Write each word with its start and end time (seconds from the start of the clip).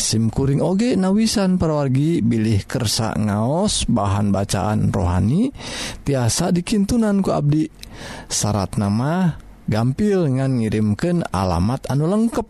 simkuring 0.00 0.64
oge 0.64 0.96
nawisan 0.96 1.60
perwargi 1.60 2.24
bilih 2.24 2.64
kersa 2.64 3.12
ngaos 3.16 3.84
bahan 3.84 4.32
bacaan 4.32 4.88
rohani 4.88 5.52
tiasa 6.02 6.48
dikintunan 6.50 7.20
ku 7.20 7.36
Abdi. 7.36 7.68
Syarat 8.32 8.80
nama 8.80 9.36
gampil 9.68 10.24
ngan 10.40 10.64
ngirimken 10.64 11.28
alamat 11.28 11.84
anu 11.92 12.08
lengkap 12.08 12.46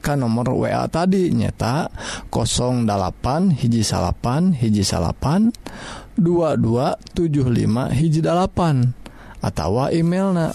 kan 0.00 0.16
nomor 0.16 0.56
wa 0.56 0.88
tadi 0.88 1.28
nyeta 1.28 1.92
08 2.32 3.52
hiji 3.52 3.84
salapan 3.84 4.56
hiji 4.56 4.80
salapan 4.80 5.52
2275 6.16 7.92
hiji 7.92 8.20
atautawa 9.40 9.88
email 9.92 10.52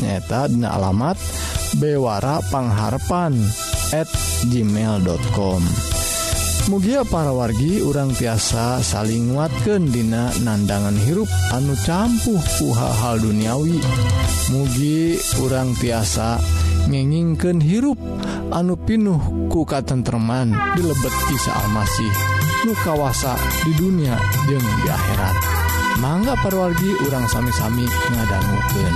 nyaeta 0.00 0.48
dina 0.52 0.76
alamat 0.76 1.16
bewarapangharpan@ 1.80 3.34
gmail.com 4.46 5.62
mugia 6.66 7.06
para 7.06 7.30
wargi 7.30 7.78
urang 7.78 8.10
tiasa 8.10 8.82
saling 8.82 9.32
nguatkan 9.32 9.86
dina 9.86 10.34
nandangan 10.42 10.98
hirup 10.98 11.30
anu 11.54 11.78
campuh 11.86 12.42
puha 12.58 12.90
hal 13.02 13.22
duniawi. 13.22 13.78
Mugi 14.50 15.14
urang 15.42 15.74
tiasa 15.78 16.38
ngengingken 16.90 17.62
hirup 17.62 17.98
anu 18.50 18.74
pinuh 18.74 19.46
kuka 19.50 19.82
tentreman 19.86 20.54
dilebet 20.74 21.14
kisah 21.30 21.54
Almasih 21.66 22.12
nu 22.66 22.74
kawasa 22.82 23.38
di 23.62 23.72
dunia 23.78 24.18
jeung 24.50 24.66
di 24.82 24.86
akhirat. 24.90 25.65
mangga 25.96 26.36
parwargi 26.44 26.92
urang 27.08 27.24
sami-sami 27.32 27.88
ngadangukeun 28.12 28.94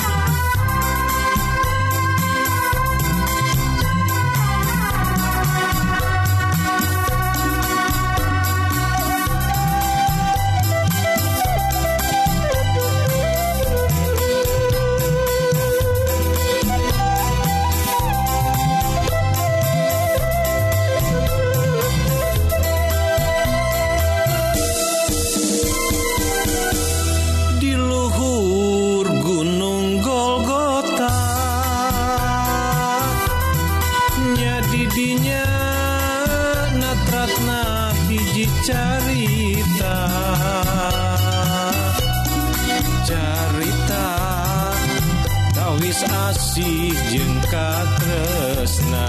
asih 46.09 46.93
jengka 47.13 47.71
tresna. 48.01 49.07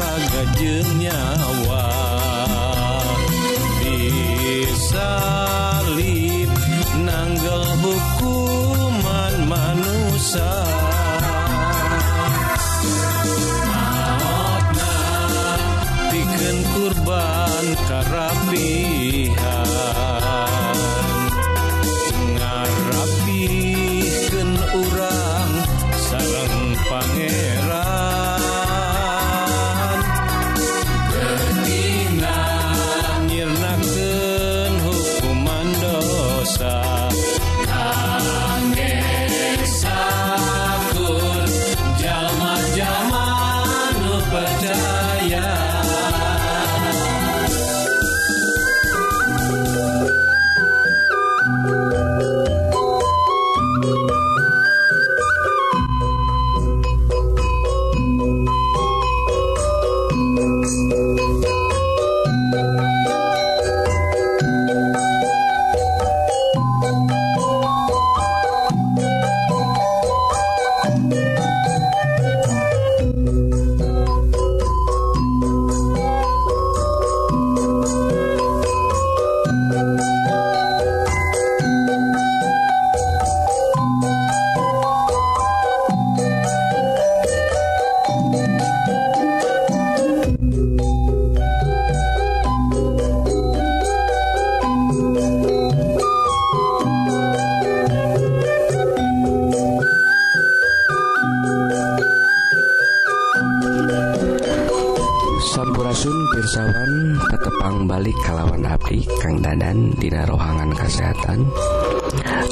raga 0.00 0.42
jeng 0.58 0.90
nyawa 1.02 1.89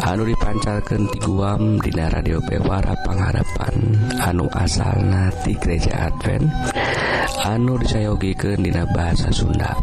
anu 0.08 0.24
dipancarkan 0.24 1.04
di 1.12 1.20
guam 1.20 1.76
Dina 1.84 2.08
radio 2.08 2.40
Bewara 2.40 2.96
pengharapan 3.04 3.76
anu 4.24 4.48
asalna 4.56 5.28
nati 5.28 5.52
gereja 5.60 6.08
Advent. 6.08 6.48
Anu 7.44 7.76
disayogiken 7.76 8.64
dina 8.64 8.88
bahasa 8.88 9.28
Sunda. 9.28 9.76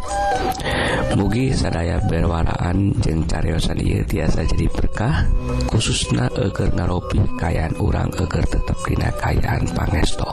Mugi 1.14 1.54
sadaya 1.54 2.02
berwaraan 2.10 2.98
jeung 3.06 3.22
caryosan 3.30 3.78
ieu 3.78 4.02
tiasa 4.02 4.42
jadi 4.50 4.66
berkah 4.74 5.30
khususna 5.70 6.26
eger 6.42 6.74
ngaropi 6.74 7.22
kayaan 7.38 7.78
urang 7.78 8.10
eger 8.18 8.44
tetap 8.50 8.78
dina 8.82 9.14
kayaan 9.22 9.70
pangesto. 9.78 10.26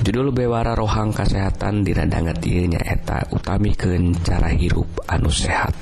Judul 0.00 0.32
bewara 0.32 0.72
rohang 0.72 1.12
kesehatan 1.12 1.84
dina 1.84 2.08
danget 2.08 2.40
ieu 2.48 2.64
nyaeta 2.64 3.28
utami 3.36 3.76
ke 3.76 4.00
cara 4.24 4.48
hirup 4.48 4.88
anu 5.12 5.28
sehat. 5.28 5.76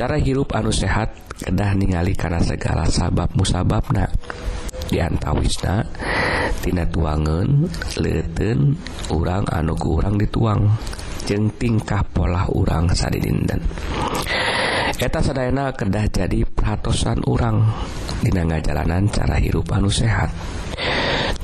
cara 0.00 0.16
hirup 0.16 0.56
anu 0.56 0.72
sehat 0.72 1.12
kedah 1.44 1.76
ningali 1.76 2.16
karena 2.16 2.40
segala 2.40 2.88
sabab 2.88 3.28
musababna. 3.36 4.08
Diantawisnatina 4.88 6.88
tuangan 6.88 7.68
leten 8.00 8.80
urang 9.12 9.44
anu 9.52 9.76
kurang 9.76 10.16
dituang. 10.16 10.72
Jeng 11.28 11.52
tingkah 11.60 12.00
pola 12.16 12.48
urang 12.48 12.88
saddinden 12.96 13.60
eta 15.00 15.24
sadayana 15.24 15.72
kedah 15.72 16.12
jadi 16.12 16.44
peratosan 16.48 17.24
urang. 17.24 17.64
Dina 18.20 18.44
ngajalanan 18.44 19.08
cara 19.08 19.40
hirup 19.40 19.72
anu 19.72 19.88
sehat. 19.88 20.28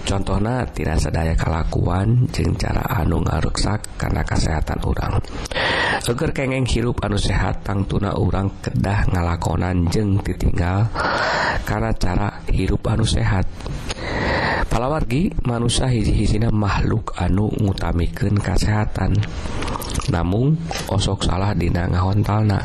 contohnya 0.07 0.63
tidak 0.71 1.03
sedaya 1.03 1.35
kelakuan 1.35 2.31
jeng 2.31 2.55
cara 2.55 3.03
anu 3.03 3.19
ngaruksak 3.27 3.99
karena 3.99 4.23
kesehatan 4.23 4.79
orang 4.87 5.19
seger 6.01 6.31
kengeng 6.31 6.63
hirup 6.63 7.03
anu 7.03 7.19
sehat 7.19 7.67
tang 7.67 7.83
tuna 7.91 8.15
orang 8.15 8.47
kedah 8.63 9.11
ngalakonan 9.11 9.91
jeng 9.91 10.23
ditinggal 10.23 10.87
karena 11.67 11.91
cara 11.99 12.29
hirup 12.47 12.87
anu 12.87 13.03
sehat. 13.03 13.43
Palawargi 14.71 15.35
manusia 15.43 15.91
hiji-hijina 15.91 16.55
makhluk 16.55 17.11
anu 17.19 17.51
ngutamikan 17.51 18.39
kesehatan 18.39 19.19
namun 20.13 20.55
osok 20.87 21.27
salah 21.27 21.51
dina 21.59 21.91
ngahontalna. 21.91 22.63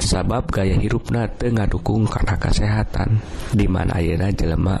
Sabab 0.00 0.48
gaya 0.52 0.76
hirupna 0.80 1.28
tengah 1.36 1.68
dukung 1.68 2.08
karena 2.08 2.36
kesehatan 2.36 3.20
dimana 3.56 3.96
ayeuna 4.00 4.28
jelema 4.32 4.76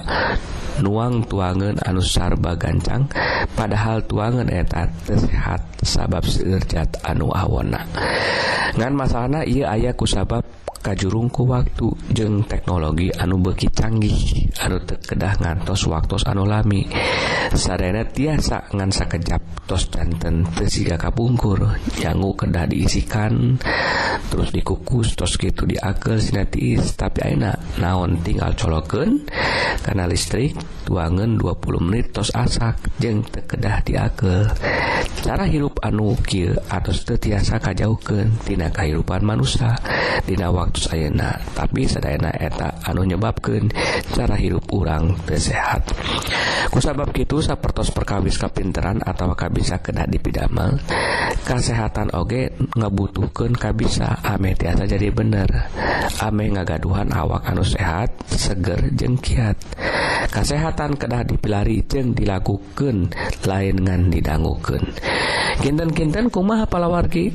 nuang 0.82 1.22
tuangan 1.28 1.78
anusarba 1.84 2.58
gancang 2.58 3.06
padahal 3.54 4.02
tuangan 4.08 4.48
eta 4.50 4.90
sehat 5.06 5.60
sabab 5.84 6.24
sinerjat 6.26 6.88
anu 7.04 7.30
awona. 7.30 7.84
Ngan 8.74 8.94
masalah 8.96 9.46
ia 9.46 9.70
ayaku 9.70 10.08
sabab 10.08 10.42
kajjurung 10.84 11.32
ku 11.32 11.48
waktu 11.48 11.88
jeung 12.12 12.44
teknologi 12.44 13.08
anu 13.16 13.40
beki 13.40 13.72
canggih 13.72 14.52
anu 14.60 14.76
terkedah 14.84 15.40
ngantos 15.40 15.88
waktu 15.88 16.20
anu 16.28 16.44
lami. 16.44 16.84
Sadana 17.56 18.04
tiasa 18.04 18.68
ngansa 18.76 19.08
kejap 19.08 19.40
tos 19.64 19.88
danten 19.88 20.44
tesiga 20.52 21.00
kapungkur 21.00 21.64
janggu 21.96 22.36
kedah 22.36 22.68
diisikan 22.68 23.56
terus 24.28 24.52
dikukus 24.52 25.16
tos 25.16 25.40
gitu 25.40 25.64
diakel 25.64 26.20
sinetiis 26.20 26.92
tapi 27.00 27.32
enak 27.32 27.80
naon 27.80 28.20
tinggal 28.20 28.52
coloken 28.52 29.24
karena 29.80 30.04
listrik 30.04 30.52
tuangan 30.84 31.40
20 31.40 31.86
menit 31.86 32.12
tos 32.12 32.28
asak 32.36 32.76
jeng 33.00 33.24
terkedah 33.24 33.80
diakel 33.86 34.44
cara 35.24 35.48
hirup 35.48 35.80
anu 35.80 36.12
kil 36.20 36.52
atau 36.68 36.92
tetiasa 36.92 37.56
kajauken 37.56 38.36
tina 38.44 38.68
kehidupan 38.68 39.24
manusia 39.24 39.72
dina 40.28 40.52
waktu 40.52 40.73
status 40.74 40.90
ayena 40.90 41.38
tapi 41.54 41.86
sedayana 41.86 42.34
eta 42.34 42.82
anu 42.90 43.06
nyebabkeun 43.06 43.70
cara 44.10 44.34
hirup 44.34 44.66
urang 44.74 45.14
tersehat 45.22 45.86
kusabab 46.74 47.14
gitu 47.14 47.38
sapertos 47.38 47.94
perkawis 47.94 48.34
kapinteran 48.34 48.98
atau 49.06 49.30
kabisa 49.38 49.78
kena 49.78 50.02
dipidamel 50.10 50.74
kesehatan 51.44 52.08
oge 52.16 52.56
ngebutuhkan 52.74 53.52
kabisa. 53.52 54.16
Ame 54.24 54.56
tiasa 54.56 54.88
jadi 54.88 55.12
bener. 55.12 55.46
Ame 56.24 56.48
ngagaduhan 56.48 57.12
awak 57.12 57.44
anu 57.44 57.60
sehat 57.60 58.10
seger 58.32 58.80
jengkiat 58.96 59.56
kesehatan 60.32 60.96
kedah 60.96 61.22
dipilari 61.22 61.84
jeng 61.84 62.16
dilakukan 62.16 63.12
lain 63.44 63.76
ngan 63.84 64.08
didangukeun. 64.08 64.82
Kinten-kinten 65.60 66.32
kumaha 66.32 66.66
palawargi? 66.66 67.30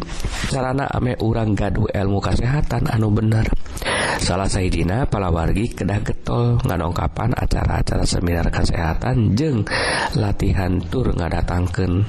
Sarana 0.50 0.90
ame 0.92 1.16
urang 1.22 1.54
gaduh 1.56 1.88
ilmu 1.88 2.20
kesehatan 2.20 2.90
anu 2.90 3.14
bener. 3.14 3.29
bener. 3.30 3.46
Salah 4.20 4.50
Saidina 4.50 5.06
palawargi 5.06 5.78
kedah 5.78 6.02
getol 6.02 6.58
ngadongkapan 6.66 7.38
acara-acara 7.38 8.04
seminar 8.04 8.50
kesehatan 8.50 9.38
jeng 9.38 9.64
latihan 10.18 10.82
tur 10.90 11.14
ngadatangkan 11.14 12.04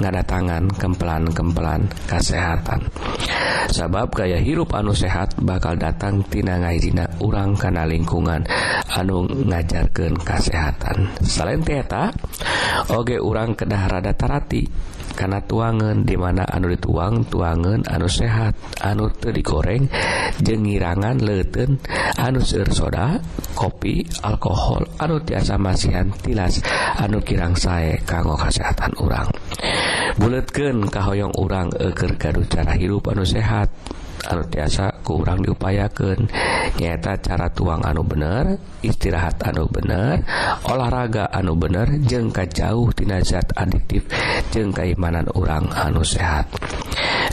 ngadatangan 0.00 0.70
kempelan-kempelan 0.74 1.86
kesehatan. 2.08 2.90
Sabab 3.70 4.12
gaya 4.14 4.38
hirup 4.38 4.74
anu 4.74 4.92
sehat 4.94 5.34
bakal 5.40 5.74
datang 5.74 6.22
tina 6.28 6.60
ngaidina 6.62 7.18
urang 7.22 7.56
kana 7.58 7.86
lingkungan 7.88 8.44
anu 8.94 9.26
ngajarkan 9.26 10.14
kesehatan. 10.20 11.10
Selain 11.24 11.62
teta 11.62 12.12
Oge 12.92 13.16
urang 13.16 13.56
kedah 13.56 13.88
rada 13.88 14.12
tarati 14.12 14.66
karena 15.14 15.38
tuangan 15.46 16.02
dimana 16.02 16.42
anu 16.42 16.74
dituang 16.74 17.22
tuangan 17.30 17.86
anu 17.86 18.10
sehat 18.10 18.58
anu 18.82 19.08
te 19.14 19.30
digoreng 19.30 19.86
jengirangan 20.42 21.16
leten 21.22 21.78
anu 22.18 22.42
seueur 22.42 22.74
soda 22.74 23.22
kopi 23.54 24.02
alkohol 24.26 24.82
anu 24.98 25.22
tiasa 25.22 25.54
masihan 25.54 26.10
tilas 26.18 26.58
anu 26.98 27.22
kirang 27.22 27.54
sae 27.54 27.94
kanggo 28.02 28.34
kesehatan 28.34 28.90
urang. 28.98 29.30
bulatkan 30.18 30.86
kahoyong 30.88 31.34
urang 31.38 31.70
eger 31.76 32.16
gaduh 32.16 32.46
cara 32.46 32.72
hirup 32.78 33.08
anu 33.10 33.26
sehat. 33.26 33.68
tiasa 34.24 35.04
kurang 35.04 35.44
diupayakan 35.44 36.26
nyata 36.80 37.20
cara 37.20 37.46
tuang 37.52 37.84
anu 37.84 38.02
bener 38.02 38.56
istirahat 38.80 39.36
anu 39.44 39.68
bener 39.68 40.24
olahraga 40.64 41.28
anu 41.28 41.52
bener 41.54 41.86
jengka 42.08 42.48
jauh 42.48 42.88
dinazat 42.96 43.44
adiktif 43.54 44.08
jeung 44.50 44.72
keimanan 44.72 45.28
orang 45.36 45.68
anu 45.76 46.00
sehat. 46.00 46.48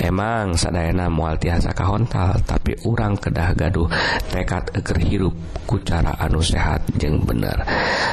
Emang 0.02 0.58
sadayana 0.58 1.14
mual 1.14 1.38
tiasa 1.38 1.78
kahontal 1.78 2.34
tapi 2.42 2.74
urang 2.90 3.14
kedah 3.22 3.54
gaduh 3.54 3.86
tekad 4.34 4.74
eker 4.74 4.98
hirup 4.98 5.36
ku 5.70 5.78
cara 5.86 6.18
anu 6.18 6.42
sehat 6.42 6.82
jeng 6.98 7.22
bener. 7.22 7.62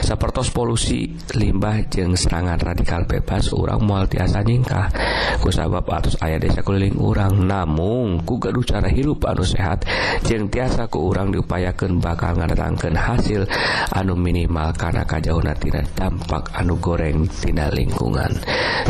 Sepertos 0.05 0.53
polusi 0.53 1.17
limbah 1.33 1.89
jeng 1.89 2.13
serangan 2.13 2.61
radikal 2.61 3.09
bebas 3.09 3.57
urang 3.57 3.89
mual 3.89 4.05
tiasa 4.05 4.45
nyingkah. 4.45 4.93
Kusabab 5.41 5.89
atus 5.89 6.21
ayah 6.21 6.37
desa 6.37 6.61
keliling 6.61 7.01
urang 7.01 7.49
namung 7.49 8.21
ku 8.21 8.37
gaduh 8.37 8.68
cara 8.69 8.93
hirup 8.93 9.25
anu 9.25 9.41
sehat 9.41 9.89
jeung 10.29 10.53
tiasa 10.53 10.85
ku 10.93 11.09
urang 11.09 11.33
diupayakan 11.33 11.97
bakal 12.05 12.37
ngadatangkan 12.37 12.93
hasil 12.93 13.49
anu 13.97 14.13
minimal 14.13 14.77
karena 14.77 15.09
kajaunatina 15.09 15.81
dampak 15.97 16.53
anu 16.53 16.77
gorengtina 16.77 17.73
lingkungan. 17.73 18.29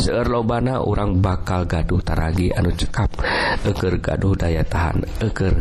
Seeur 0.03 0.27
lobana 0.27 0.83
orang 0.83 1.23
bakal 1.23 1.63
gaduh 1.71 2.03
taragi 2.03 2.51
anu 2.51 2.75
cekap 2.75 3.23
eger 3.63 4.03
gaduh 4.03 4.35
daya 4.35 4.67
tahan 4.67 5.07
eger 5.23 5.55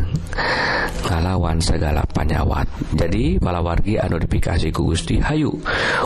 ngalawan 1.06 1.62
segala 1.62 2.02
panyawat. 2.10 2.66
Jadi 2.98 3.38
palawargi 3.38 4.02
anu 4.02 4.18
dipikasi 4.18 4.74
ku 4.74 4.90
Gusti 4.90 5.22
Hayu 5.22 5.54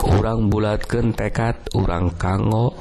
orang 0.05 0.53
bulatkeun 0.53 1.17
tekad 1.17 1.57
orang 1.73 2.13
kanggo 2.21 2.77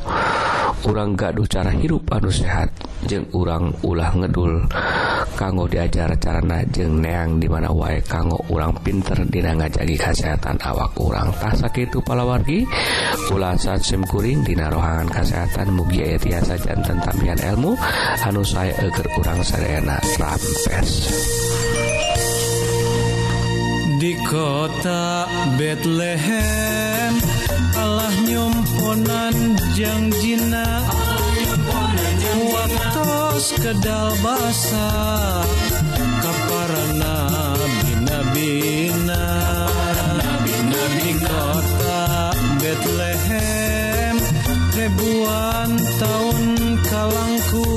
orang 0.85 1.17
gaduh 1.17 1.49
cara 1.49 1.73
hirup 1.73 2.05
anu 2.13 2.29
sehat. 2.29 2.69
Jeung 3.03 3.27
urang 3.35 3.75
ulah 3.83 4.15
ngedul 4.15 4.63
kanggo 5.39 5.65
diajar 5.67 6.15
carana 6.19 6.63
najeng 6.63 7.01
neang 7.03 7.31
dimana 7.41 7.69
wae 7.73 7.99
kanggo 8.05 8.39
urang 8.53 8.77
pinter 8.85 9.19
dina 9.27 9.57
ngajagi 9.57 9.97
kesehatan 9.97 10.57
awak 10.63 10.91
kurang 10.95 11.33
tasak 11.39 11.75
itu 11.81 11.99
palawargi 12.05 12.63
ulasan 13.33 13.81
simkuring 13.81 14.45
dina 14.45 14.69
rohangan 14.69 15.09
kesehatan 15.11 15.73
mugi 15.75 16.05
aya 16.05 16.19
tiasa 16.21 16.55
jantan 16.61 16.99
tampian 17.03 17.39
ilmu 17.41 17.73
anu 18.27 18.43
saya 18.45 18.75
eger 18.85 19.07
urang 19.19 19.41
serena 19.43 19.97
rampes 20.21 20.91
di 24.03 24.13
kota 24.27 25.31
Bethlehem 25.55 27.13
Allah 27.79 28.15
nyumponan 28.27 29.37
jangjina 29.79 30.67
Allah 30.91 31.22
muatos 32.39 33.47
kedal 33.61 34.11
basa 34.25 34.89
kaparana 36.23 37.17
bina-bina. 37.83 39.25
Nabi-nabi 40.21 41.11
kota 41.21 42.03
Betlehem 42.61 44.17
ribuan 44.77 45.71
tahun 46.01 46.41
kalangku. 46.89 47.69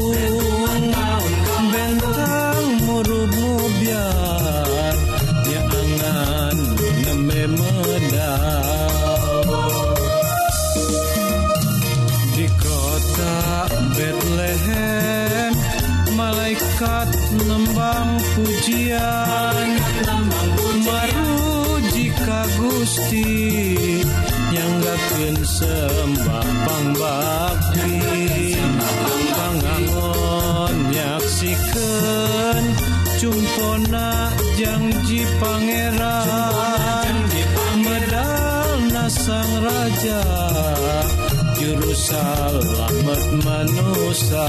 Malaikat 16.86 17.10
nembang 17.42 18.12
pujian. 18.38 19.68
Baru 20.86 21.82
jika 21.89 22.42
Gusti 22.62 23.34
yang 24.54 24.74
gaken 24.86 25.36
sembah 25.42 26.48
pangbakti 26.65 27.98
pangangon 29.34 30.75
nyaksikan 30.94 32.63
cumpona 33.18 34.30
janji 34.62 35.22
pangeran. 35.42 37.15
Medal 37.75 38.88
nasang 38.96 39.54
raja 39.60 40.24
juru 41.60 41.92
selamat 41.92 43.22
manusia 43.44 44.48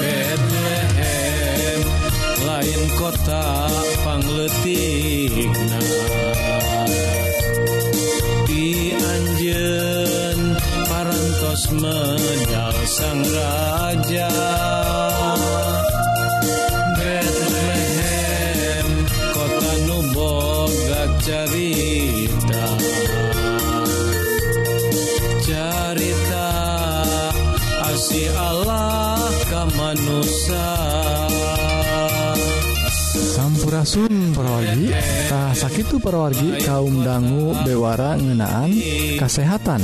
Bethlehem 0.00 1.80
lain 2.46 2.82
kota 3.00 3.68
pangletikna. 4.04 5.80
Di 8.46 8.92
anjen 8.96 10.40
parantos 10.88 11.62
menyal 11.72 12.76
sang 12.84 13.22
raja. 13.24 14.65
perwargitah 34.36 35.56
sakit 35.56 35.96
perwargi 35.96 36.60
kaum 36.68 37.00
dangu 37.00 37.56
bewara 37.64 38.20
ngenaan 38.20 38.68
kesehatan 39.16 39.80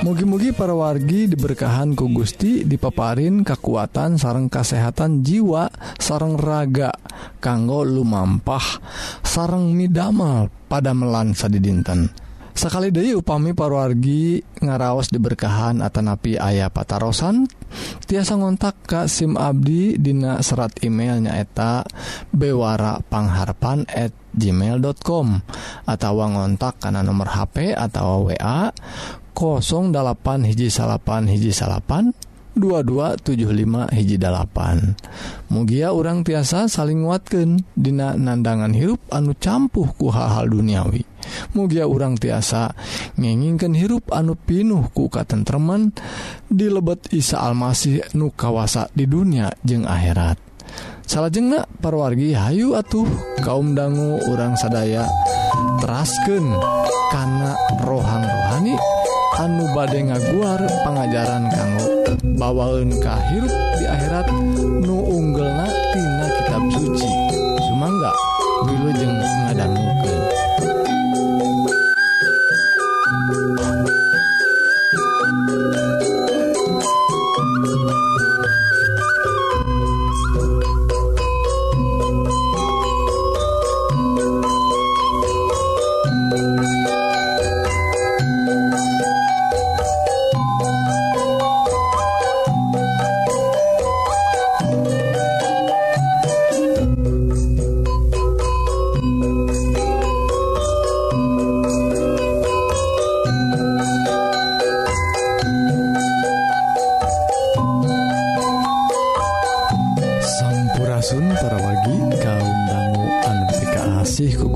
mugi-mugi 0.00 0.56
perwargi 0.56 1.28
diberkahan 1.28 1.92
ku 1.92 2.08
Gusti 2.08 2.64
dipaparin 2.64 3.44
kekuatan 3.44 4.16
sarang 4.16 4.48
kesehatan 4.48 5.20
jiwa 5.20 5.68
sarang 6.00 6.40
raga 6.40 6.96
kanggo 7.44 7.84
lumampah 7.84 8.80
sarang 9.20 9.76
midamal 9.76 10.48
pada 10.64 10.96
melansa 10.96 11.52
di 11.52 11.60
dinten 11.60 12.23
sakali 12.54 12.94
deui 12.94 13.18
upami 13.18 13.52
parwargi 13.52 14.40
ngaraos 14.62 15.10
diberkahan 15.10 15.82
Atanapi 15.82 16.38
ayah 16.38 16.70
patarosan 16.70 17.50
tiasa 18.06 18.38
ngontak 18.38 18.86
Ka 18.86 19.10
SIM 19.10 19.34
Abdi 19.34 19.98
Dina 19.98 20.40
serat 20.40 20.78
emailnya 20.80 21.36
eta 21.36 21.82
bewarapangharpan@ 22.30 24.24
gmail.com 24.34 25.26
atau 25.86 26.14
ngontak 26.18 26.82
karena 26.82 27.06
nomor 27.06 27.30
HP 27.30 27.70
atau 27.70 28.26
wa 28.26 28.70
08 29.34 30.46
hiji 30.46 30.70
salapan 30.70 31.26
hiji 31.26 31.50
salapan 31.50 32.14
2275 32.54 33.90
hiji 33.90 34.14
dalapan. 34.14 34.94
Mugia 35.50 35.90
orang 35.90 36.22
tiasa 36.22 36.70
saling 36.70 37.02
watken 37.02 37.66
Dina 37.74 38.14
nandangan 38.14 38.70
hirup 38.70 39.02
anu 39.10 39.34
campuh 39.34 39.90
ku 39.98 40.14
hal-hal 40.14 40.46
duniawi. 40.46 41.13
mugia 41.56 41.86
urang 41.86 42.18
tiasa 42.18 42.74
ngengingken 43.18 43.74
hirup 43.76 44.10
anu 44.10 44.34
pinuh 44.34 44.90
ku 44.92 45.08
katentreman 45.08 45.94
di 46.50 46.66
lebet 46.68 47.10
Isa 47.14 47.42
Almasih 47.42 48.14
nu 48.18 48.30
kawasa 48.32 48.88
di 48.92 49.04
dunia 49.04 49.52
jeung 49.62 49.84
akhirat. 49.84 50.40
Salahjengnah 51.04 51.68
parwargi 51.84 52.32
Hayu 52.32 52.72
atuh 52.72 53.04
kaum 53.44 53.76
dangu 53.76 54.16
urang 54.32 54.56
sadaya 54.56 55.04
terasken 55.84 56.48
karena 57.12 57.52
rohang 57.84 58.24
rohani 58.24 58.74
anu 59.36 59.68
bade 59.76 60.00
ngaguar 60.00 60.64
pengajaran 60.86 61.44
kanggo 61.52 61.86
bawaun 62.40 62.90
hirup 63.04 63.54
di 63.76 63.84
akhirat 63.84 64.26
nu 64.80 64.96
unggel 65.04 65.46
natina 65.52 66.26
kitab 66.40 66.62
suci. 66.72 67.10
Sumangga 67.68 68.12
Wilujeng 68.64 69.12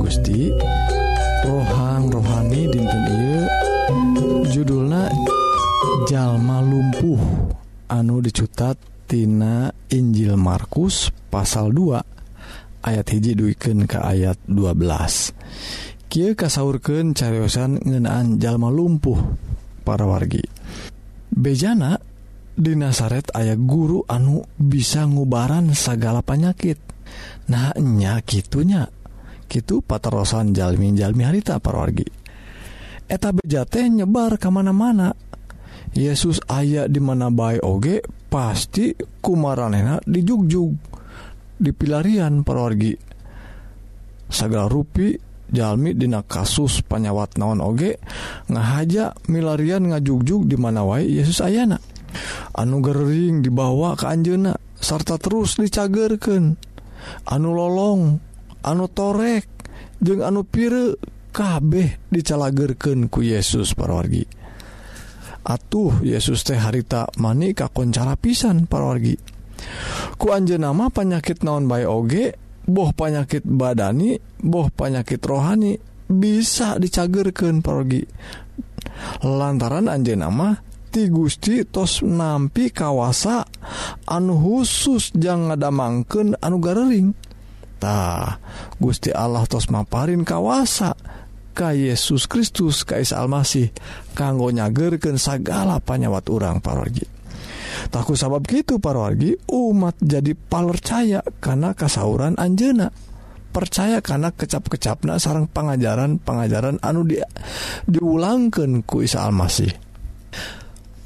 Gusti. 0.08 0.48
Rohang 1.44 2.08
rohani 2.08 2.64
dinten 2.72 3.04
Ieu. 3.12 3.44
Judulna 4.48 5.04
Jalma 6.08 6.64
lumpuh. 6.64 7.20
Anu 7.92 8.24
dicutat 8.24 8.80
Tina 9.04 9.68
Injil 9.92 10.32
Markus 10.40 11.12
pasal 11.28 11.76
2 11.76 12.88
ayat 12.88 13.04
hiji 13.04 13.36
duikeun 13.36 13.84
ke 13.84 14.00
ayat 14.00 14.40
12 14.48 16.08
Ki 16.08 16.32
kasurken 16.32 17.12
cariosan 17.12 17.76
ngenaan 17.76 18.40
jalma 18.40 18.72
lumpuh 18.72 19.20
para 19.84 20.08
wargi. 20.08 20.40
Bejana 21.28 22.00
di 22.56 22.72
Nasaret 22.80 23.28
ayah 23.36 23.60
guru 23.60 24.08
anu 24.08 24.40
bisa 24.56 25.04
ngubaran 25.04 25.76
segala 25.76 26.24
penyakit 26.24 26.80
nahnya 27.48 28.20
gitunya 28.24 28.88
gitu 29.48 29.80
paterosan 29.80 30.52
jalmi-jalmi 30.52 31.24
harita 31.24 31.58
parwargi. 31.58 32.04
Eta 33.08 33.32
bejate 33.32 33.88
nyebar 33.88 34.36
kemana-mana 34.36 35.16
Yesus 35.96 36.44
aya 36.52 36.84
di 36.84 37.00
mana 37.00 37.32
baik 37.32 37.64
oge 37.64 38.04
pasti 38.28 38.92
kumaranena 39.24 39.96
dijugjug 40.04 40.76
dipilarian 41.56 42.44
parwargi. 42.44 42.92
Segala 44.28 44.68
rupi 44.68 45.16
jalmi 45.48 45.96
dina 45.96 46.20
kasus 46.20 46.84
panyawat 46.84 47.40
naon 47.40 47.64
oge 47.64 47.96
ngahaja 48.52 49.16
milarian 49.32 49.88
ngajugjug 49.88 50.44
di 50.44 50.56
mana 50.60 50.84
wae 50.84 51.08
Yesus 51.08 51.40
ayana. 51.40 51.80
Anu 52.52 52.84
gering 52.84 53.40
dibawa 53.40 53.96
ke 53.96 54.04
Anjena 54.04 54.52
sarta 54.76 55.16
terus 55.16 55.56
dicagerken 55.56 56.56
anu 57.28 57.50
lolong 57.56 58.27
anu 58.64 58.86
torek 58.90 59.46
jeung 60.02 60.22
anu 60.22 60.46
pire 60.46 60.98
kabeh 61.34 62.10
dicalagerken 62.10 63.06
ku 63.06 63.22
Yesus 63.22 63.74
parorgi 63.74 64.24
atuh 65.46 66.02
Yesus 66.02 66.42
teh 66.42 66.58
harita 66.58 67.08
mani 67.20 67.54
kakoncara 67.54 68.18
pisan 68.18 68.66
parorgi 68.66 69.14
ku 70.18 70.34
anje 70.34 70.58
nama 70.58 70.90
panyakit 70.90 71.46
naon 71.46 71.70
bay 71.70 71.86
oge 71.86 72.34
boh 72.68 72.90
panyakit 72.92 73.46
badani 73.46 74.18
boh 74.42 74.68
panyakit 74.68 75.22
rohani 75.24 75.78
bisa 76.08 76.76
dicagerken 76.76 77.64
parorgi 77.64 78.02
lantaran 79.24 79.86
anje 79.88 80.14
nama 80.18 80.56
ti 80.88 81.06
Gusti 81.12 81.62
tos 81.68 82.00
nampi 82.00 82.72
kawasa 82.72 83.44
anu 84.08 84.34
khusus 84.36 85.12
jangan 85.14 85.54
ngadamangken 85.54 86.40
anu 86.40 86.56
garering 86.58 87.12
tah 87.78 88.42
Gusti 88.76 89.14
Allah 89.14 89.46
tos 89.46 89.70
maparin 89.70 90.26
kawasa 90.26 90.94
ka 91.54 91.74
Yesus 91.74 92.26
Kristus 92.26 92.82
Kais 92.82 93.14
Almasih 93.14 93.70
kanggo 94.14 94.50
nyagerken 94.50 95.18
segala 95.18 95.78
panyawat 95.78 96.26
urang 96.30 96.58
parorgi 96.58 97.06
takut 97.94 98.18
sabab 98.18 98.42
gitu 98.46 98.82
parorgi 98.82 99.38
umat 99.50 99.98
jadi 100.02 100.34
palercaya 100.34 101.22
karena 101.38 101.74
kasauran 101.74 102.34
Anjena 102.34 102.90
percaya 103.48 103.98
karena 104.04 104.30
kecap-kecapna 104.30 105.18
sarang 105.18 105.48
pengajaran 105.48 106.20
pengajaran 106.20 106.78
anu 106.84 107.02
dia 107.02 107.26
diulangkan 107.88 108.84
ku 108.84 109.02
Isa 109.02 109.24
Almasih. 109.24 109.72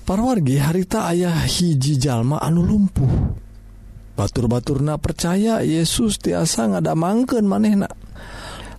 Parwargi 0.03 0.59
harita 0.59 1.07
ayah 1.09 1.47
hiji 1.47 1.97
jalma 1.97 2.43
anu 2.43 2.67
lumpuh. 2.67 3.42
batur-baturna 4.15 5.01
percaya 5.01 5.61
Yesus 5.65 6.21
tiasa 6.21 6.69
ngada 6.69 6.93
mangken 6.93 7.45
manehna 7.49 7.89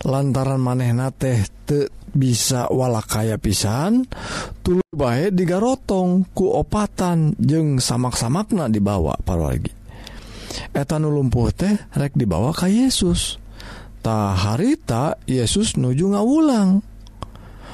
lantaran 0.04 0.60
manehna 0.60 1.10
teh 1.10 1.44
te 1.66 1.90
bisa 2.14 2.70
wala 2.70 3.02
kaya 3.02 3.42
pisan 3.42 4.06
tulu 4.62 4.86
bae 4.94 5.34
digarotong 5.34 6.30
kuopatan 6.36 7.34
jeung 7.42 7.82
samak-samakna 7.82 8.70
dibawa 8.70 9.18
parwargi 9.24 9.84
etan 10.74 11.06
lumpuh 11.06 11.50
teh 11.54 11.74
rek 11.94 12.14
dibawa 12.18 12.54
ka 12.54 12.70
Yesus. 12.70 13.42
Ta 14.04 14.36
harita 14.36 15.16
Yesus 15.24 15.80
nuju 15.80 16.12
ngawulang. 16.12 16.84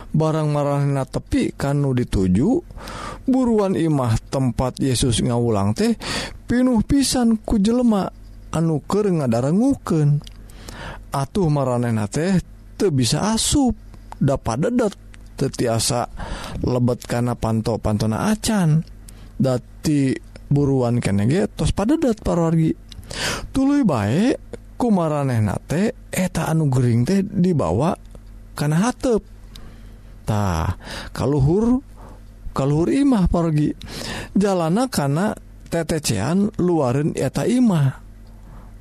barang 0.09 0.49
marahna 0.49 1.05
tepi 1.05 1.53
kanu 1.53 1.93
dituju 1.93 2.49
buruan 3.29 3.77
imah 3.77 4.17
tempat 4.29 4.81
Yesus 4.81 5.21
ngawulang 5.21 5.77
teh 5.77 5.93
pinuh 6.49 6.81
pisan 6.81 7.37
ku 7.41 7.61
jelema 7.61 8.09
anuker 8.49 9.05
ngadarennguken 9.09 10.21
atuh 11.13 11.47
maranehna 11.49 12.09
teh 12.09 12.41
te 12.77 12.89
bisa 12.89 13.33
asup 13.33 13.77
dapat 14.19 14.69
dedet 14.69 14.93
tetiasa 15.39 16.11
lebet 16.67 17.07
karena 17.07 17.39
panto 17.39 17.79
pantona 17.79 18.27
acan. 18.35 18.83
Dati 19.39 20.11
buruan 20.51 20.99
ketos 20.99 21.71
pada 21.71 21.95
dat 21.95 22.19
parorgi 22.19 22.75
tulu 23.55 23.87
baik 23.87 24.35
ku 24.75 24.91
maraneh 24.91 25.39
nate 25.39 26.11
eta 26.11 26.51
anu 26.51 26.67
Gering 26.67 27.07
teh 27.07 27.23
dibawa 27.23 27.95
karena 28.59 28.91
hatep. 28.91 29.38
tah 30.29 30.77
kalluhur 31.09 31.81
kalluhur 32.53 32.93
imah 32.93 33.25
pergi 33.25 33.73
jalana 34.37 34.85
karena 34.85 35.33
tetecean 35.69 36.53
luarin 36.61 37.17
eta 37.17 37.49
imah. 37.49 38.05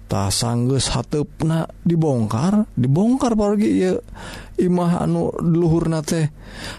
Ta 0.09 0.33
sanggus 0.33 0.88
hatupna 0.88 1.69
dibongkar 1.85 2.64
dibongkar 2.73 3.37
pergi 3.37 3.71
ya 3.76 3.93
imah 4.57 5.05
anu 5.05 5.28
luhur 5.37 5.93
na 5.93 6.00
teh 6.00 6.33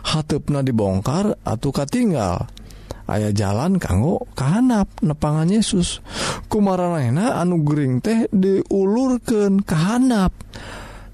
hatupna 0.06 0.66
dibongkar 0.66 1.38
atau 1.46 1.70
katinggal. 1.70 2.50
Aya 3.10 3.34
jalan 3.34 3.82
kanggo 3.82 4.26
kehanap 4.34 4.90
nepangan 5.02 5.50
Yesus. 5.50 6.02
Kumarana 6.50 7.38
anu 7.38 7.62
gering 7.62 8.02
teh 8.02 8.26
diulurkan 8.34 9.62
kehanap 9.62 10.34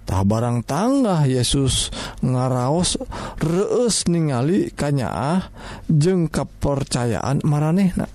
tah 0.06 0.22
barang 0.22 0.64
tangga 0.64 1.26
Yesus 1.26 1.90
ngaraos 2.22 3.02
reus 3.42 4.06
ningali 4.06 4.72
kanyaah 4.72 5.50
jeung 5.90 6.30
kepercayaan 6.30 7.42
maranehna. 7.42 8.08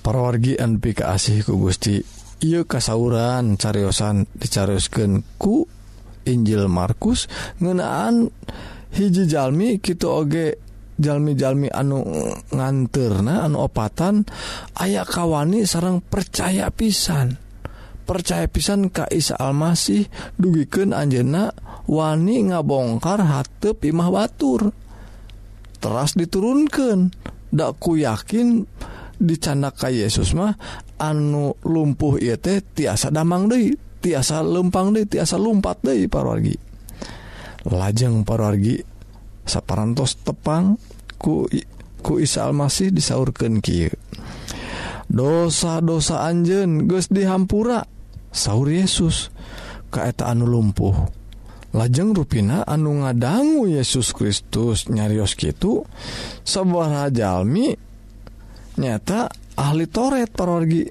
Perwargian 0.00 0.80
pika 0.80 1.12
asihku 1.12 1.60
Gusti 1.60 2.00
ia 2.40 2.64
kasauran 2.64 3.60
cariyosan 3.60 4.24
dicariuskan 4.32 5.20
ku 5.36 5.68
Injil 6.24 6.72
Markus 6.72 7.28
ngenaan 7.60 8.32
hiji 8.96 9.28
Jalmi 9.28 9.76
kita 9.76 10.08
oge 10.08 10.56
jalmi-jalmi 11.00 11.72
anu 11.72 12.04
nganterna 12.52 13.48
anu 13.48 13.64
opatan 13.64 14.28
aya 14.76 15.04
kawani 15.08 15.64
sarang 15.64 16.04
percaya 16.04 16.68
pisan. 16.68 17.49
percaya 18.10 18.50
pisan 18.50 18.90
Kaisa 18.90 19.38
Almasih 19.38 20.10
dugiken 20.34 20.90
Anjena 20.90 21.54
wani 21.86 22.50
ngabongkar 22.50 23.22
hatep 23.22 23.86
imah 23.86 24.10
Batur 24.10 24.74
teras 25.78 26.18
diturunkan 26.18 27.14
dakku 27.54 28.02
yakin 28.02 28.66
dicanaka 29.14 29.94
Yesus 29.94 30.34
mah 30.34 30.58
anu 30.98 31.54
lumpuh 31.62 32.18
ia 32.18 32.34
teh 32.34 32.58
tiasa 32.58 33.14
damang 33.14 33.46
De 33.46 33.78
tiasa 34.02 34.42
lempang 34.42 34.90
De 34.90 35.06
tiasa 35.06 35.38
lumpat 35.38 35.78
De 35.86 36.10
parwargi 36.10 36.58
lajeng 37.70 38.26
parargi 38.26 38.82
saparantos 39.46 40.18
tepang 40.26 40.74
ku 41.14 41.46
ku 42.02 42.18
Isa 42.18 42.50
Almasih 42.50 42.90
disaurkan 42.90 43.62
Ki 43.62 43.86
dosa-dosa 45.10 46.22
Anjen 46.22 46.86
Gus 46.86 47.10
dihampura. 47.10 47.99
sauur 48.30 48.70
Yesus 48.70 49.34
keeta 49.90 50.30
anu 50.30 50.46
lumpuh. 50.46 50.94
Lajeng 51.70 52.10
ruina 52.10 52.66
anu 52.66 53.02
ngadanggu 53.02 53.70
Yesus 53.70 54.10
Kristus 54.10 54.90
nyarios 54.90 55.38
gitu 55.38 55.86
sebuah 56.42 57.14
Jalmi 57.14 57.70
nyata 58.74 59.30
ahli 59.54 59.86
toret 59.86 60.34
parorgi 60.34 60.82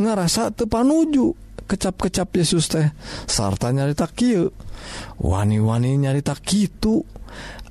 ngerasa 0.00 0.48
tepanuju 0.56 1.36
kecap-kecap 1.68 2.28
Yesus 2.40 2.72
teh 2.72 2.88
sarta 3.28 3.68
nyarita 3.68 4.08
Ky 4.08 4.48
wani-wani 5.20 6.00
nyarita 6.00 6.36
gitu 6.40 7.04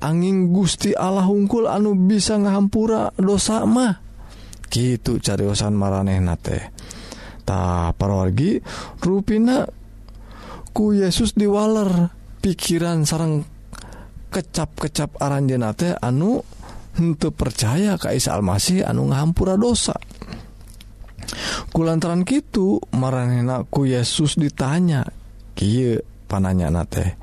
angin 0.04 0.52
Gusti 0.52 0.92
Allah 0.92 1.24
hungkul 1.24 1.64
anu 1.64 1.96
bisa 1.96 2.36
ngahampura 2.36 3.14
dosa 3.16 3.64
mah. 3.64 4.04
Gitu 4.68 5.22
cariyosan 5.22 5.72
maranehna 5.72 6.36
teh. 6.36 6.73
tah 7.44 7.92
parorgi 7.94 8.58
ruina 9.00 9.68
ku 10.74 10.96
Yesus 10.96 11.36
diwaler. 11.38 12.10
Pikiran 12.44 13.08
sarang 13.08 13.40
kecap-kecap 14.28 15.16
aranjenate 15.16 15.96
anu 15.96 16.44
untuk 17.00 17.32
percaya 17.32 17.96
Kaisa 17.96 18.36
Almasih 18.36 18.84
anu 18.84 19.08
ngahampura 19.08 19.56
dosa. 19.56 19.96
Kulantaran 21.72 22.28
gitu 22.28 22.84
marhenku 22.92 23.88
Yesus 23.88 24.36
ditanya 24.36 25.08
Ki 25.56 25.96
pananya 26.28 26.68
nate 26.68 27.16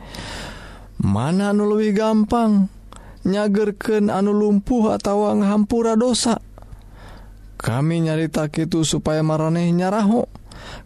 mana 1.01 1.51
anu 1.51 1.65
luwih 1.65 1.93
gampang 1.93 2.69
nyagerken 3.25 4.09
anu 4.09 4.33
lumpuh 4.33 4.97
atau 4.97 5.33
ngahampura 5.33 5.97
dosa? 5.97 6.41
kami 7.61 8.09
nyarita 8.09 8.49
itu 8.49 8.81
supaya 8.81 9.21
mareh 9.21 9.69
nyaraho. 9.69 10.25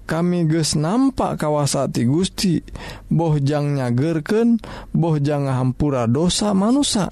Kami 0.06 0.48
ges 0.52 0.76
nampak 0.76 1.40
kawasati 1.40 2.04
Gusti. 2.04 2.60
Bohjang 3.08 3.80
nyagerken 3.80 4.60
bohjang 4.92 5.48
hampura 5.48 6.06
dosa 6.06 6.52
manusia 6.52 7.08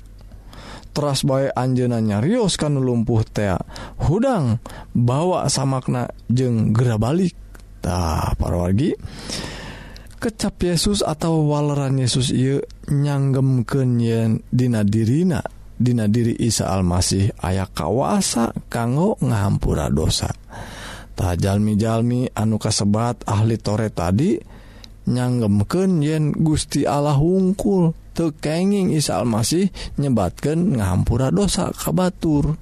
teras 0.93 1.25
baik 1.25 1.57
Anjenanya 1.57 2.21
Rios 2.21 2.53
kan 2.53 2.77
lumpuh 2.77 3.25
tea 3.25 3.57
hudang 4.05 4.61
bawa 4.93 5.49
samakna 5.49 6.13
jeng 6.29 6.69
gera 6.69 7.01
baliktah 7.01 8.37
parwargi 8.37 8.93
kecap 10.21 10.55
Yesus 10.63 11.03
atau 11.03 11.49
waleran 11.51 11.99
Yesus 11.99 12.31
ia 12.31 12.63
nyanggemken 12.87 13.99
yen 13.99 14.39
dina 14.47 14.87
dirina. 14.87 15.43
Dina 15.83 16.07
diri 16.07 16.39
Isa 16.39 16.71
Almasih 16.71 17.35
aya 17.43 17.67
kawasa 17.67 18.55
kanggo 18.71 19.19
ngahampura 19.19 19.91
dosa. 19.91 20.31
Tajjalmi-jalmi 21.13 22.31
anu 22.31 22.55
kasebat 22.55 23.27
ahli 23.27 23.59
tore 23.59 23.91
tadi 23.91 24.39
nyanggemken 25.11 25.99
yen 25.99 26.31
Gusti 26.31 26.87
Allah 26.87 27.19
hungkul 27.19 27.91
tekenging 28.15 28.95
Isa 28.95 29.19
Almasih 29.19 29.67
nyebatkan 29.99 30.79
ngahampura 30.79 31.29
dosa 31.35 31.69
kabatur 31.75 32.55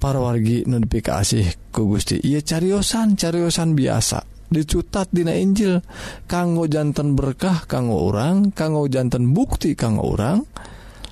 wargi 0.00 0.64
nepi 0.64 1.04
kasih 1.04 1.44
ku 1.74 1.90
Gusti. 1.90 2.22
Ia 2.24 2.40
cariyosan 2.40 3.18
cariyosan 3.18 3.76
biasa. 3.76 4.24
Dicutat 4.50 5.12
Dina 5.14 5.30
Injil 5.36 5.78
kanggo 6.26 6.66
jantan 6.66 7.14
berkah 7.14 7.68
kanggo 7.70 8.10
orang 8.10 8.50
kanggo 8.50 8.90
jantan 8.90 9.30
bukti 9.30 9.78
kanggo 9.78 10.18
orang 10.18 10.42
dan 10.42 10.69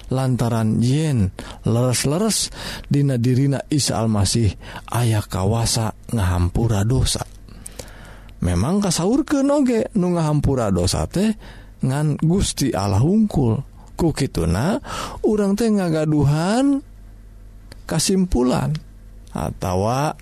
lantaran 0.08 0.80
yen 0.80 1.32
leres-leres 1.68 2.52
Dina 2.88 3.20
dirina 3.20 3.60
Isa 3.68 4.00
Almasih 4.00 4.52
ayah 4.92 5.24
kawasa 5.24 5.92
ngahampura 6.12 6.84
dosa. 6.84 7.24
Memang 8.38 8.78
kasaur 8.78 9.26
ke 9.26 9.42
noge 9.42 9.90
nu 9.98 10.14
ngahampura 10.14 10.70
dosa 10.70 11.04
teh 11.10 11.34
ngan 11.82 12.22
Gusti 12.22 12.70
Allah 12.70 13.02
hungkul. 13.02 13.60
Ku 13.98 14.14
kituna 14.14 14.78
urang 15.26 15.58
teh 15.58 15.66
ngagaduhan 15.66 16.78
kesimpulan 17.82 18.70
atau 19.34 20.14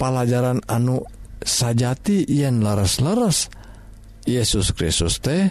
pelajaran 0.00 0.64
anu 0.64 1.04
sajati 1.44 2.24
yen 2.32 2.64
leres-leres. 2.64 3.52
Yesus 4.22 4.70
Kristus 4.72 5.18
teh 5.18 5.50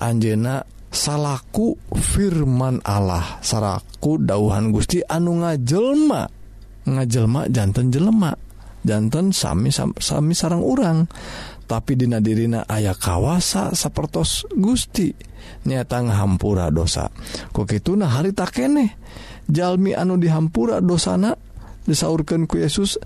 Anjena 0.00 0.64
salahku 0.88 1.76
firman 1.92 2.80
Allah. 2.84 3.40
Saraku 3.44 4.20
dauhan 4.20 4.72
Gusti 4.72 5.04
anu 5.04 5.44
ngajelma. 5.44 6.22
Ngajelma 6.88 7.40
jantan 7.52 7.92
jelema. 7.92 8.32
Jantan 8.84 9.34
sami 9.34 9.68
sami 9.72 10.32
sarang 10.32 10.64
urang. 10.64 11.04
Tapi 11.68 12.00
dina 12.00 12.16
dirina 12.24 12.64
ayah 12.64 12.96
kawasa 12.96 13.76
sapertos 13.76 14.48
Gusti. 14.56 15.12
Nyata 15.68 16.00
hampura 16.08 16.72
dosa. 16.72 17.12
Kok 17.52 17.68
itu 17.76 17.92
nah 17.92 18.08
hari 18.08 18.32
tak 18.32 18.56
kene. 18.56 18.96
Jalmi 19.48 19.92
anu 19.92 20.16
dihampura 20.16 20.80
dosana. 20.80 21.36
Disaurkan 21.88 22.44
ku 22.44 22.60
Yesus 22.60 23.00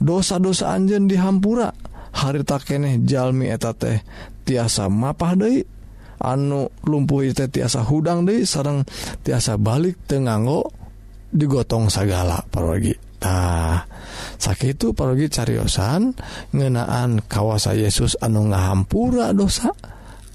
dosa-dosa 0.00 0.72
anjen 0.72 1.08
dihampura. 1.08 1.72
Hari 2.12 2.44
tak 2.44 2.68
kene 2.68 3.00
jalmi 3.04 3.48
eta 3.48 3.72
teh 3.72 4.04
tiasa 4.44 4.92
mapah 4.92 5.32
deui. 5.32 5.64
anu 6.22 6.70
lumpuh 6.86 7.26
itu 7.26 7.50
tiasa 7.50 7.82
hudang 7.82 8.22
deh 8.22 8.46
sarang 8.46 8.86
tiasa 9.26 9.58
balik 9.58 10.06
tenganggo 10.06 10.70
digotong 11.34 11.90
segala 11.90 12.38
parogitah 12.46 13.88
sakit 14.38 14.78
itu 14.78 14.86
parogi 14.92 15.30
cariosan 15.30 16.12
ngenaan 16.52 17.24
kawasa 17.26 17.74
Yesus 17.74 18.18
anu 18.20 18.50
ngahampura 18.50 19.30
dosa 19.32 19.72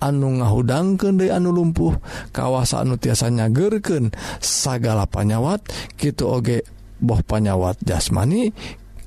anu 0.01 0.41
ngahudangken 0.41 1.17
de 1.17 1.33
anu 1.33 1.53
lumpuh 1.53 1.93
kawasa 2.31 2.81
anu 2.85 2.97
tiasanya 2.97 3.49
gerken 3.49 4.13
segala 4.39 5.09
panyawat 5.09 5.65
gitu 5.97 6.29
oge 6.29 6.65
boh 6.97 7.21
panyawat 7.21 7.77
jasmani 7.85 8.53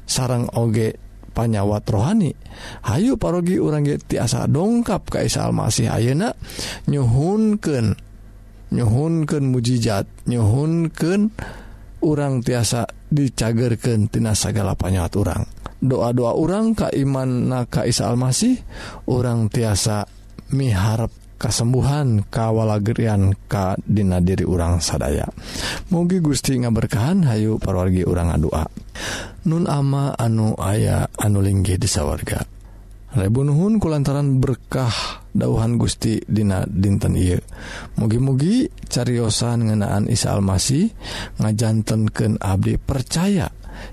sarang 0.07 0.51
oge 0.55 0.99
panyawat 1.41 1.89
rohani 1.89 2.37
Hayu 2.85 3.17
parogi 3.17 3.57
orang 3.57 3.89
tiasa 4.05 4.45
dongkap 4.45 5.09
Kaisa 5.09 5.49
Almasih. 5.49 5.89
Ayeuna 5.89 6.37
nyhunken 6.85 7.97
nyhunken 8.69 9.43
mujijat 9.49 10.05
nyhunken 10.29 11.33
orang 12.05 12.45
tiasa 12.45 12.85
dicagerkentina 13.09 14.37
segala 14.37 14.77
panyawat 14.77 15.13
orang 15.17 15.43
doa-doa 15.81 16.37
orang 16.37 16.77
Kaiman 16.77 17.49
na 17.49 17.65
Kaisa 17.65 18.13
Almasih 18.13 18.61
orang 19.09 19.49
tiasa 19.49 20.05
miharap 20.53 21.11
kasembuhan 21.41 22.29
kawalagerian 22.29 23.33
ka 23.49 23.81
dina 23.81 24.21
diri 24.21 24.45
urang 24.45 24.85
sadaya. 24.85 25.25
Mugi 25.91 26.21
Gusti 26.21 26.55
ngaberkahan 26.61 27.27
Hayu 27.27 27.59
parwargi 27.59 28.07
urang 28.07 28.31
doa 28.39 28.63
Nun 29.49 29.67
ama 29.67 30.15
anu 30.15 30.55
aya 30.55 31.11
anu 31.19 31.43
linggih 31.43 31.81
disawarga 31.81 32.47
Rebunuhun 33.11 33.83
kulantaran 33.83 34.39
berkah 34.39 35.27
dauhan 35.35 35.83
Gusti 35.83 36.23
Dina 36.23 36.63
dinten 36.63 37.19
I 37.19 37.35
mugi-mugi 37.99 38.71
cariyosan 38.87 39.67
ngenaan 39.67 40.07
Isa 40.07 40.31
Almasih 40.31 40.95
ngajantenken 41.43 42.39
Abdi 42.39 42.79
percaya 42.79 43.51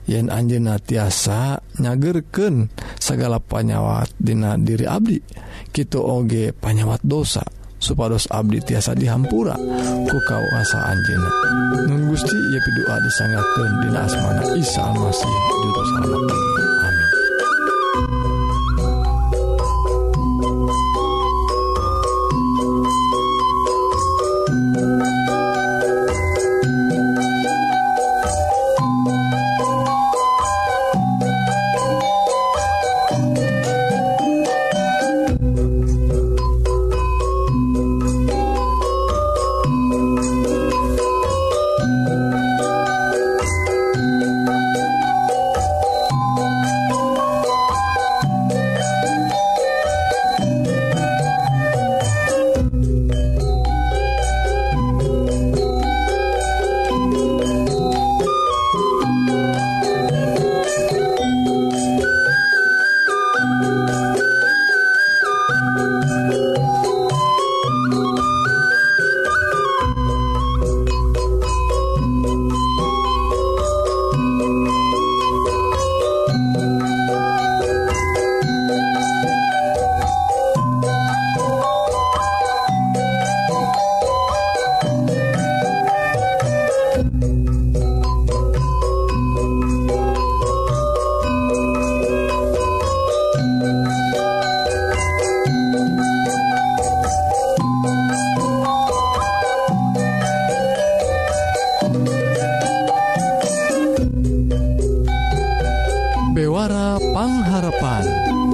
yen 0.10 0.32
Anjena 0.32 0.80
tiasa 0.80 1.60
nyagerken 1.80 2.72
segala 2.98 3.38
panyawatdina 3.42 4.60
diri 4.60 4.86
Abdi 4.88 5.20
Ki 5.72 5.84
oge 5.98 6.56
panyawat 6.56 7.04
dosa 7.04 7.44
supados 7.78 8.26
Abdi 8.34 8.58
tiasa 8.58 8.98
dihampura. 8.98 9.54
Ku 10.10 10.18
kawasa 10.26 10.80
Anjena 10.90 11.30
Nun 11.86 12.10
Gusti 12.10 12.34
ia 12.34 12.60
pidoa 12.64 12.96
disanggaken 13.06 13.72
dina 13.86 14.00
asmana 14.10 14.44
Isa 14.58 14.82
Almasih 14.82 15.36
juru 15.62 15.82
selamat. 15.86 16.67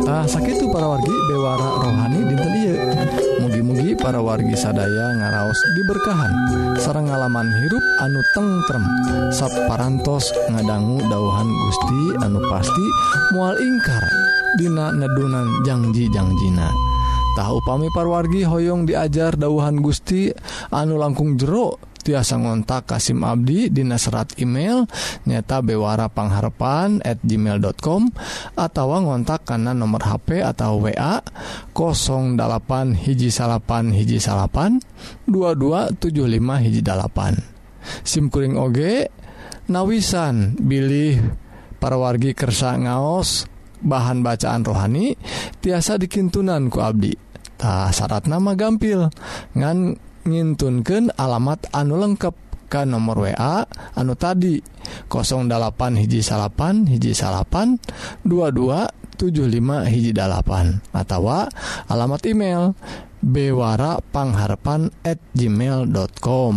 ah 0.10 0.26
sakit 0.28 0.60
para 0.72 0.88
wargi 0.88 1.16
bewara 1.32 1.68
rohani 1.80 2.20
dinten 2.28 2.54
mugi-mugi 3.44 3.96
para 3.96 4.20
wargi 4.20 4.56
sadaya 4.56 5.16
ngaraos 5.20 5.60
diberkahan. 5.76 6.34
Sarang 6.80 7.08
ngalaman 7.08 7.48
hirup 7.64 7.86
anu 8.02 8.20
tengrem 8.36 8.86
sapparantos 9.32 10.34
ngadanggu 10.52 11.00
dauhan 11.08 11.48
Gusti 11.48 12.02
anu 12.26 12.40
pasti 12.50 12.86
mual 13.32 13.56
ingkar 13.62 14.04
Dina 14.60 14.94
neddunan 14.94 15.66
janjijangjiina 15.66 16.68
tahu 17.34 17.58
pami 17.66 17.90
parwargi 17.94 18.46
Hoong 18.46 18.86
diajar 18.86 19.38
dauhan 19.38 19.82
Gusti 19.82 20.30
anu 20.74 20.98
langkung 20.98 21.38
jeruk 21.40 21.93
tiasa 22.04 22.36
ngontak 22.38 22.92
Kasim 22.92 23.24
Abdi 23.24 23.72
Dina 23.72 23.96
serat 23.96 24.36
email 24.38 24.84
nyata 25.24 25.64
bewarapangharpan 25.64 27.00
at 27.02 27.24
gmail.com 27.24 28.12
atau 28.60 28.86
ngontak 29.00 29.48
karena 29.48 29.72
nomor 29.72 30.04
HP 30.04 30.44
atau 30.44 30.84
wa 30.84 31.24
08 31.74 33.08
hiji 33.08 33.32
salapan 33.32 33.96
hiji 33.96 34.20
salapan 34.20 34.84
2275 35.32 36.64
hiji 36.64 36.82
dalapan. 36.84 37.40
SIMkuring 38.04 38.56
OG 38.60 38.80
nawisan 39.72 40.60
Billy 40.60 41.20
parwargi 41.80 42.36
kersa 42.36 42.80
ngaos 42.80 43.48
bahan 43.84 44.24
bacaan 44.24 44.64
rohani 44.64 45.20
tiasa 45.60 46.00
dikintunan 46.00 46.72
ku 46.72 46.80
Abdi. 46.80 47.12
Tak 47.60 47.96
syarat 47.96 48.28
nama 48.28 48.56
gampil. 48.56 49.08
Ngan 49.56 49.96
ngintunkan 50.24 51.12
alamat 51.20 51.68
anu 51.76 52.00
lengkap 52.00 52.36
ke 52.72 52.82
nomor 52.90 53.30
WA 53.30 53.68
anu 53.94 54.18
tadi 54.18 54.58
08 55.12 56.02
hiji 56.02 56.26
salapan 56.26 56.90
hiji 56.90 57.14
salapan 57.14 57.78
2275 58.26 59.94
hiji 59.94 60.12
dalapan 60.16 60.82
atau 60.90 61.30
alamat 61.92 62.22
email 62.26 62.74
bewarapangharapan 63.24 64.90
at 65.06 65.22
gmail.com 65.38 66.56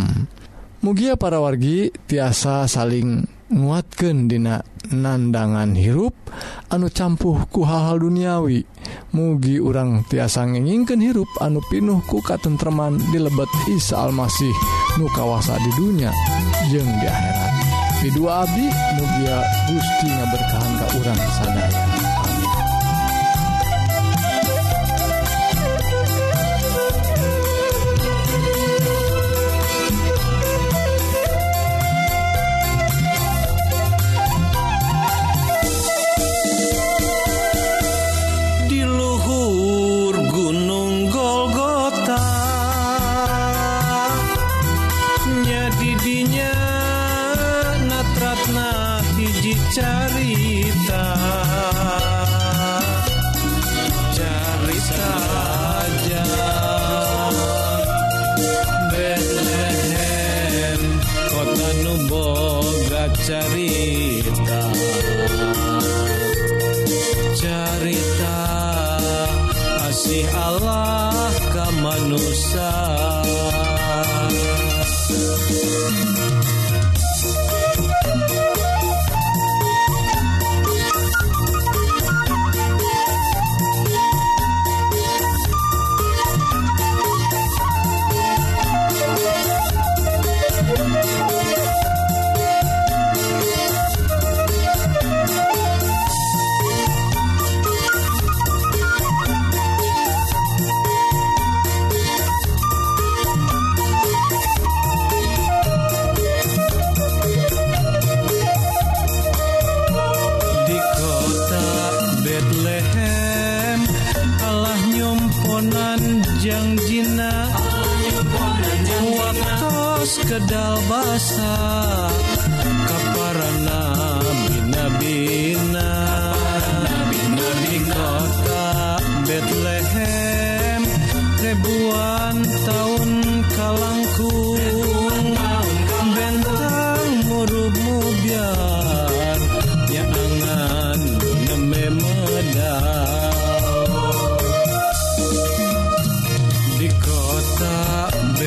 Mugia 0.81 1.19
para 1.19 1.43
wargi 1.43 1.91
tiasa 2.07 2.71
saling 2.71 3.36
nguatkan 3.51 4.27
dina 4.27 4.63
nandangan 4.91 5.75
hirup 5.75 6.15
anu 6.71 6.91
campuhku 6.91 7.63
hal-hal 7.67 8.03
duniawi. 8.03 8.67
Mugi 9.15 9.59
urang 9.59 10.07
tiasa 10.07 10.47
nginginkan 10.47 11.03
hirup 11.03 11.31
anu 11.43 11.59
pinuh 11.67 12.03
ku 12.07 12.23
katentreman 12.23 12.99
di 13.11 13.19
lebet 13.19 13.51
Isa 13.73 14.07
Almasih 14.07 14.55
nu 14.99 15.11
kawasa 15.11 15.59
di 15.59 15.71
dunia 15.75 16.11
jeung 16.71 16.87
di 16.87 17.07
akhirat. 17.07 17.53
Ridua 18.07 18.47
Abi 18.47 18.67
mugia 18.71 19.39
guststinya 19.67 20.25
berkahan 20.31 20.73
ka 20.79 20.87
urang 21.01 21.21
sadaya. 21.41 21.96
sun. 72.57 72.86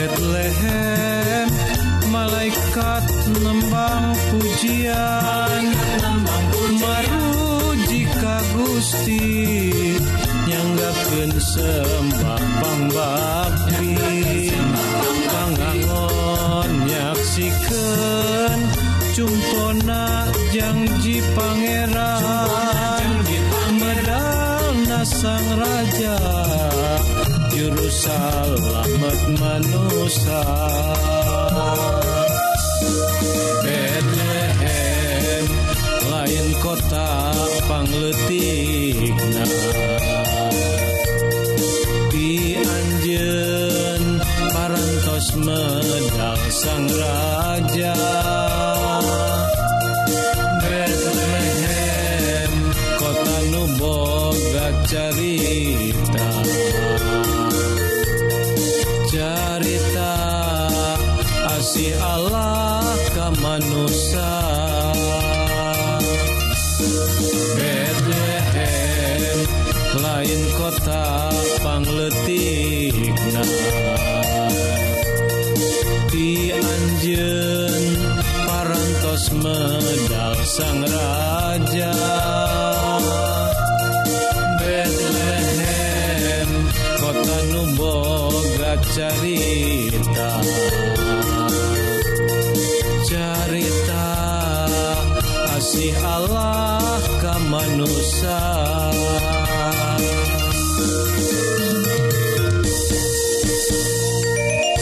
Betlehem 0.10 1.50
malaikat 2.10 3.06
nembang 3.46 4.10
pujian 4.34 5.64
meruji 6.82 8.10
ka 8.18 8.38
Gusti 8.58 9.70
nyanggakeun 10.50 11.32
sembah 11.38 12.42
pambang 12.58 13.39
Bethlehem 33.64 35.46
lain 36.12 36.50
kota 36.64 37.08
pangletikna 37.68 39.46